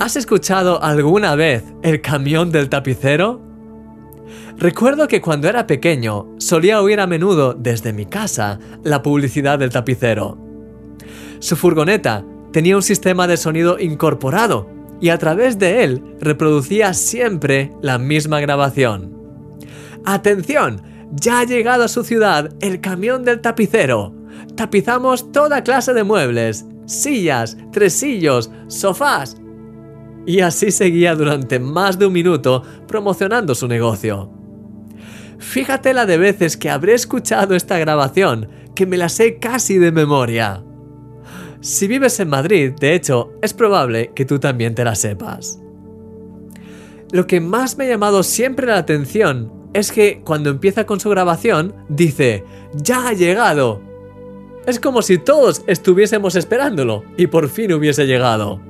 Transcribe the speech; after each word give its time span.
¿Has 0.00 0.16
escuchado 0.16 0.82
alguna 0.82 1.34
vez 1.34 1.62
el 1.82 2.00
camión 2.00 2.50
del 2.50 2.70
tapicero? 2.70 3.38
Recuerdo 4.56 5.06
que 5.06 5.20
cuando 5.20 5.46
era 5.46 5.66
pequeño 5.66 6.36
solía 6.38 6.80
oír 6.80 7.00
a 7.00 7.06
menudo 7.06 7.52
desde 7.52 7.92
mi 7.92 8.06
casa 8.06 8.58
la 8.82 9.02
publicidad 9.02 9.58
del 9.58 9.68
tapicero. 9.68 10.38
Su 11.38 11.54
furgoneta 11.54 12.24
tenía 12.50 12.76
un 12.76 12.82
sistema 12.82 13.26
de 13.26 13.36
sonido 13.36 13.78
incorporado 13.78 14.70
y 15.02 15.10
a 15.10 15.18
través 15.18 15.58
de 15.58 15.84
él 15.84 16.16
reproducía 16.18 16.94
siempre 16.94 17.70
la 17.82 17.98
misma 17.98 18.40
grabación. 18.40 19.14
¡Atención! 20.06 20.80
Ya 21.12 21.40
ha 21.40 21.44
llegado 21.44 21.84
a 21.84 21.88
su 21.88 22.04
ciudad 22.04 22.54
el 22.60 22.80
camión 22.80 23.22
del 23.22 23.42
tapicero. 23.42 24.14
Tapizamos 24.56 25.30
toda 25.30 25.62
clase 25.62 25.92
de 25.92 26.04
muebles, 26.04 26.64
sillas, 26.86 27.58
tresillos, 27.70 28.50
sofás. 28.68 29.36
Y 30.26 30.40
así 30.40 30.70
seguía 30.70 31.14
durante 31.14 31.58
más 31.58 31.98
de 31.98 32.06
un 32.06 32.12
minuto 32.12 32.62
promocionando 32.86 33.54
su 33.54 33.66
negocio. 33.66 34.30
Fíjate 35.38 35.94
la 35.94 36.04
de 36.04 36.18
veces 36.18 36.56
que 36.56 36.68
habré 36.68 36.94
escuchado 36.94 37.54
esta 37.54 37.78
grabación, 37.78 38.48
que 38.74 38.86
me 38.86 38.98
la 38.98 39.08
sé 39.08 39.38
casi 39.38 39.78
de 39.78 39.90
memoria. 39.90 40.62
Si 41.60 41.86
vives 41.86 42.20
en 42.20 42.28
Madrid, 42.28 42.72
de 42.78 42.94
hecho, 42.94 43.32
es 43.42 43.54
probable 43.54 44.12
que 44.14 44.24
tú 44.24 44.38
también 44.38 44.74
te 44.74 44.84
la 44.84 44.94
sepas. 44.94 45.60
Lo 47.12 47.26
que 47.26 47.40
más 47.40 47.76
me 47.76 47.86
ha 47.86 47.88
llamado 47.88 48.22
siempre 48.22 48.66
la 48.66 48.76
atención 48.76 49.52
es 49.72 49.92
que 49.92 50.22
cuando 50.24 50.50
empieza 50.50 50.84
con 50.84 51.00
su 51.00 51.10
grabación, 51.10 51.74
dice, 51.88 52.44
¡Ya 52.74 53.08
ha 53.08 53.12
llegado! 53.12 53.82
Es 54.66 54.78
como 54.78 55.02
si 55.02 55.18
todos 55.18 55.62
estuviésemos 55.66 56.36
esperándolo 56.36 57.02
y 57.16 57.26
por 57.26 57.48
fin 57.48 57.72
hubiese 57.72 58.06
llegado. 58.06 58.60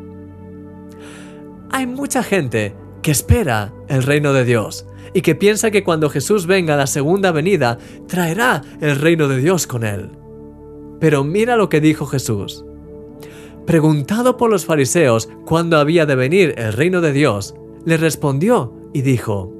Hay 1.72 1.86
mucha 1.86 2.22
gente 2.22 2.74
que 3.02 3.10
espera 3.10 3.72
el 3.88 4.02
reino 4.02 4.32
de 4.32 4.44
Dios, 4.44 4.86
y 5.14 5.22
que 5.22 5.34
piensa 5.34 5.70
que 5.70 5.84
cuando 5.84 6.10
Jesús 6.10 6.46
venga 6.46 6.74
a 6.74 6.76
la 6.76 6.86
segunda 6.86 7.32
venida, 7.32 7.78
traerá 8.06 8.62
el 8.80 8.96
reino 8.96 9.28
de 9.28 9.38
Dios 9.38 9.66
con 9.66 9.84
él. 9.84 10.10
Pero 11.00 11.24
mira 11.24 11.56
lo 11.56 11.68
que 11.68 11.80
dijo 11.80 12.06
Jesús. 12.06 12.64
Preguntado 13.66 14.36
por 14.36 14.50
los 14.50 14.66
fariseos 14.66 15.28
cuándo 15.44 15.78
había 15.78 16.06
de 16.06 16.14
venir 16.14 16.54
el 16.56 16.72
reino 16.72 17.00
de 17.00 17.12
Dios, 17.12 17.54
le 17.84 17.96
respondió 17.96 18.74
y 18.92 19.02
dijo, 19.02 19.52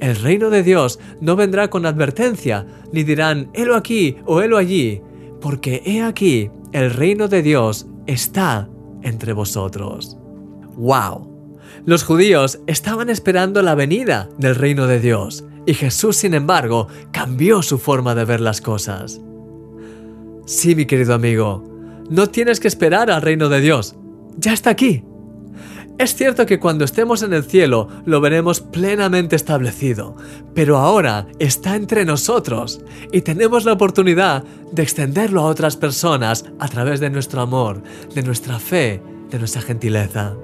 El 0.00 0.16
reino 0.16 0.50
de 0.50 0.62
Dios 0.62 0.98
no 1.20 1.36
vendrá 1.36 1.68
con 1.68 1.86
advertencia, 1.86 2.66
ni 2.92 3.02
dirán, 3.02 3.50
helo 3.54 3.76
aquí 3.76 4.16
o 4.24 4.40
helo 4.40 4.56
allí, 4.56 5.02
porque 5.40 5.82
he 5.84 6.02
aquí, 6.02 6.50
el 6.72 6.90
reino 6.90 7.28
de 7.28 7.42
Dios 7.42 7.86
está 8.06 8.68
entre 9.02 9.32
vosotros. 9.32 10.16
¡Wow! 10.76 11.35
Los 11.84 12.04
judíos 12.04 12.60
estaban 12.66 13.10
esperando 13.10 13.62
la 13.62 13.74
venida 13.74 14.28
del 14.38 14.54
reino 14.54 14.86
de 14.86 15.00
Dios 15.00 15.44
y 15.66 15.74
Jesús, 15.74 16.16
sin 16.16 16.34
embargo, 16.34 16.88
cambió 17.12 17.62
su 17.62 17.78
forma 17.78 18.14
de 18.14 18.24
ver 18.24 18.40
las 18.40 18.60
cosas. 18.60 19.20
Sí, 20.46 20.74
mi 20.74 20.86
querido 20.86 21.14
amigo, 21.14 21.64
no 22.08 22.28
tienes 22.28 22.60
que 22.60 22.68
esperar 22.68 23.10
al 23.10 23.22
reino 23.22 23.48
de 23.48 23.60
Dios. 23.60 23.96
Ya 24.36 24.52
está 24.52 24.70
aquí. 24.70 25.02
Es 25.98 26.14
cierto 26.14 26.44
que 26.44 26.60
cuando 26.60 26.84
estemos 26.84 27.22
en 27.22 27.32
el 27.32 27.42
cielo 27.42 27.88
lo 28.04 28.20
veremos 28.20 28.60
plenamente 28.60 29.34
establecido, 29.34 30.14
pero 30.54 30.76
ahora 30.76 31.26
está 31.38 31.74
entre 31.74 32.04
nosotros 32.04 32.80
y 33.12 33.22
tenemos 33.22 33.64
la 33.64 33.72
oportunidad 33.72 34.44
de 34.72 34.82
extenderlo 34.82 35.40
a 35.40 35.46
otras 35.46 35.76
personas 35.76 36.44
a 36.58 36.68
través 36.68 37.00
de 37.00 37.08
nuestro 37.08 37.40
amor, 37.40 37.82
de 38.14 38.22
nuestra 38.22 38.58
fe, 38.58 39.02
de 39.30 39.38
nuestra 39.38 39.62
gentileza. 39.62 40.36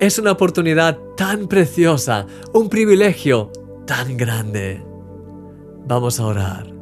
Es 0.00 0.18
una 0.18 0.32
oportunidad 0.32 0.98
tan 1.14 1.46
preciosa, 1.46 2.26
un 2.54 2.70
privilegio 2.70 3.52
tan 3.86 4.16
grande. 4.16 4.82
Vamos 5.86 6.18
a 6.18 6.24
orar. 6.24 6.72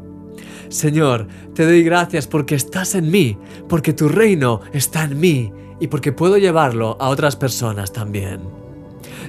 Señor, 0.68 1.26
te 1.52 1.64
doy 1.64 1.82
gracias 1.82 2.28
porque 2.28 2.54
estás 2.54 2.94
en 2.94 3.10
mí, 3.10 3.36
porque 3.68 3.92
tu 3.92 4.08
reino 4.08 4.60
está 4.72 5.02
en 5.02 5.18
mí 5.18 5.52
y 5.80 5.88
porque 5.88 6.12
puedo 6.12 6.38
llevarlo 6.38 6.96
a 7.00 7.08
otras 7.08 7.34
personas 7.34 7.92
también. 7.92 8.40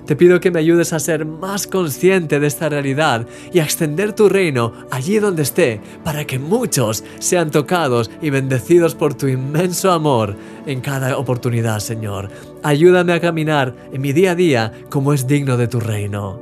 Te 0.06 0.16
pido 0.16 0.40
que 0.40 0.52
me 0.52 0.60
ayudes 0.60 0.94
a 0.94 1.00
ser 1.00 1.26
más 1.26 1.68
consciente 1.68 2.40
de 2.40 2.48
esta 2.48 2.70
realidad 2.70 3.28
y 3.52 3.60
a 3.60 3.64
extender 3.64 4.14
tu 4.14 4.30
reino 4.30 4.74
allí 4.92 5.20
donde 5.20 5.44
esté, 5.44 5.82
para 6.04 6.26
que 6.26 6.40
muchos 6.40 7.04
sean 7.20 7.52
tocados 7.52 8.10
y 8.22 8.30
bendecidos 8.30 8.96
por 8.96 9.14
tu 9.14 9.28
inmenso 9.28 9.92
amor 9.92 10.36
en 10.66 10.82
cada 10.82 11.18
oportunidad, 11.18 11.80
Señor. 11.80 12.30
Ayúdame 12.64 13.14
a 13.14 13.20
caminar 13.20 13.76
en 13.92 14.02
mi 14.02 14.14
día 14.14 14.32
a 14.32 14.36
día 14.36 14.74
como 14.90 15.14
es 15.14 15.28
digno 15.28 15.58
de 15.58 15.68
tu 15.68 15.80
reino. 15.80 16.40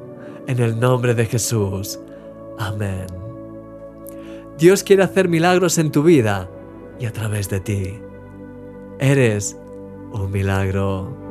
En 0.47 0.59
el 0.59 0.79
nombre 0.79 1.13
de 1.13 1.25
Jesús. 1.25 1.99
Amén. 2.57 3.05
Dios 4.57 4.83
quiere 4.83 5.03
hacer 5.03 5.27
milagros 5.27 5.77
en 5.77 5.91
tu 5.91 6.03
vida 6.03 6.49
y 6.99 7.05
a 7.05 7.13
través 7.13 7.49
de 7.49 7.59
ti. 7.59 7.99
Eres 8.99 9.55
un 10.11 10.31
milagro. 10.31 11.26